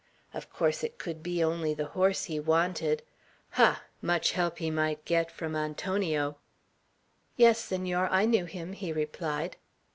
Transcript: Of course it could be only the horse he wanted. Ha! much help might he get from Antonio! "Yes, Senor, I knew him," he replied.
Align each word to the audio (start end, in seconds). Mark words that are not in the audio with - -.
Of 0.33 0.49
course 0.49 0.83
it 0.83 0.97
could 0.97 1.21
be 1.21 1.43
only 1.43 1.75
the 1.75 1.85
horse 1.93 2.23
he 2.23 2.39
wanted. 2.39 3.03
Ha! 3.51 3.83
much 4.01 4.31
help 4.31 4.59
might 4.59 4.97
he 4.97 5.01
get 5.05 5.29
from 5.29 5.55
Antonio! 5.55 6.37
"Yes, 7.37 7.59
Senor, 7.65 8.07
I 8.09 8.25
knew 8.25 8.45
him," 8.45 8.73
he 8.73 8.91
replied. 8.91 9.57